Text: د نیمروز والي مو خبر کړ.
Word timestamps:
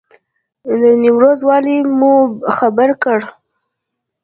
د 0.79 0.81
نیمروز 1.01 1.39
والي 1.47 1.77
مو 1.99 2.13
خبر 2.57 2.89
کړ. 3.03 3.19